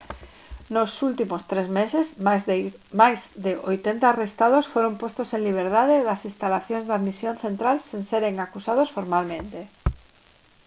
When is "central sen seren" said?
7.45-8.35